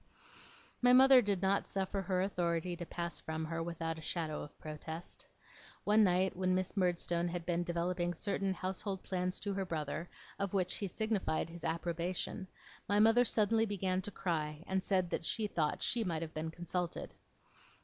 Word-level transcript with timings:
My 0.81 0.93
mother 0.93 1.21
did 1.21 1.43
not 1.43 1.67
suffer 1.67 2.01
her 2.01 2.23
authority 2.23 2.75
to 2.75 2.87
pass 2.87 3.19
from 3.19 3.45
her 3.45 3.61
without 3.61 3.99
a 3.99 4.01
shadow 4.01 4.41
of 4.41 4.57
protest. 4.59 5.27
One 5.83 6.03
night 6.03 6.35
when 6.35 6.55
Miss 6.55 6.75
Murdstone 6.75 7.27
had 7.27 7.45
been 7.45 7.63
developing 7.63 8.15
certain 8.15 8.51
household 8.55 9.03
plans 9.03 9.39
to 9.41 9.53
her 9.53 9.63
brother, 9.63 10.09
of 10.39 10.55
which 10.55 10.77
he 10.77 10.87
signified 10.87 11.49
his 11.51 11.63
approbation, 11.63 12.47
my 12.89 12.99
mother 12.99 13.23
suddenly 13.23 13.67
began 13.67 14.01
to 14.01 14.09
cry, 14.09 14.63
and 14.65 14.83
said 14.83 15.19
she 15.23 15.45
thought 15.45 15.83
she 15.83 16.03
might 16.03 16.23
have 16.23 16.33
been 16.33 16.49
consulted. 16.49 17.13